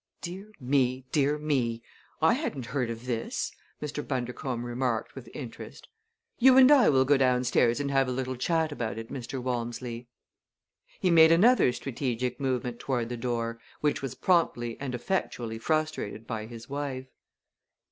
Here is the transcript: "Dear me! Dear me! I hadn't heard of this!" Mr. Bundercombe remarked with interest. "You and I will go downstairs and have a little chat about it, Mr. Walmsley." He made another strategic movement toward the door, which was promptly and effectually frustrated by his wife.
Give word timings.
"Dear 0.21 0.51
me! 0.59 1.05
Dear 1.11 1.37
me! 1.37 1.83
I 2.23 2.33
hadn't 2.33 2.65
heard 2.65 2.89
of 2.89 3.05
this!" 3.05 3.51
Mr. 3.83 4.01
Bundercombe 4.03 4.65
remarked 4.65 5.13
with 5.13 5.29
interest. 5.31 5.89
"You 6.39 6.57
and 6.57 6.71
I 6.71 6.89
will 6.89 7.05
go 7.05 7.17
downstairs 7.17 7.79
and 7.79 7.91
have 7.91 8.07
a 8.07 8.11
little 8.11 8.35
chat 8.35 8.71
about 8.71 8.97
it, 8.97 9.09
Mr. 9.13 9.39
Walmsley." 9.39 10.07
He 10.99 11.11
made 11.11 11.31
another 11.31 11.71
strategic 11.71 12.39
movement 12.39 12.79
toward 12.79 13.09
the 13.09 13.15
door, 13.15 13.59
which 13.81 14.01
was 14.01 14.15
promptly 14.15 14.75
and 14.79 14.95
effectually 14.95 15.59
frustrated 15.59 16.25
by 16.25 16.47
his 16.47 16.67
wife. 16.67 17.05